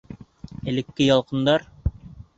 [0.71, 1.71] Элекке ялҡындар?